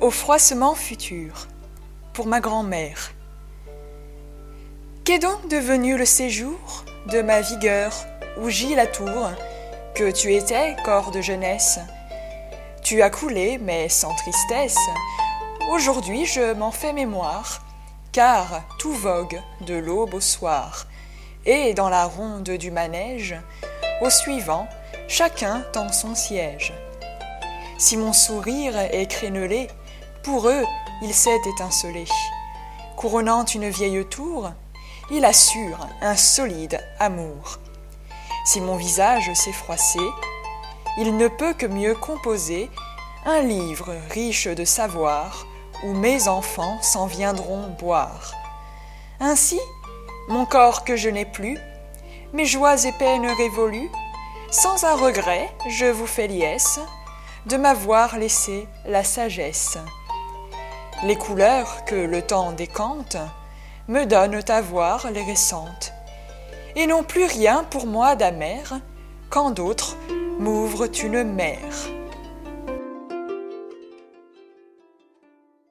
[0.00, 1.46] Au froissement futur,
[2.14, 3.12] pour ma grand-mère.
[5.04, 7.92] Qu'est donc devenu le séjour de ma vigueur
[8.38, 9.30] où gît la tour
[9.94, 11.78] que tu étais, corps de jeunesse?
[12.82, 14.78] Tu as coulé, mais sans tristesse.
[15.70, 17.62] Aujourd'hui je m'en fais mémoire,
[18.10, 20.86] car tout vogue de l'aube au soir,
[21.44, 23.36] et dans la ronde du manège,
[24.00, 24.66] au suivant,
[25.08, 26.72] chacun tend son siège.
[27.78, 29.68] Si mon sourire est crénelé,
[30.22, 30.64] pour eux
[31.02, 32.04] il s'est étincelé.
[32.96, 34.50] Couronnant une vieille tour,
[35.10, 37.58] il assure un solide amour.
[38.46, 40.00] Si mon visage s'est froissé,
[40.96, 42.70] il ne peut que mieux composer
[43.26, 45.46] un livre riche de savoir
[45.82, 48.34] où mes enfants s'en viendront boire.
[49.20, 49.60] Ainsi,
[50.28, 51.58] mon corps que je n'ai plus,
[52.32, 53.90] mes joies et peines révolues,
[54.50, 56.78] sans un regret, je vous fais liesse
[57.46, 59.78] de m'avoir laissé la sagesse.
[61.04, 63.16] Les couleurs que le temps décante
[63.88, 65.92] me donnent à voir les récentes,
[66.76, 68.62] et n'ont plus rien pour moi d'amer
[69.28, 69.96] quand d'autres
[70.38, 71.58] m'ouvrent une mer.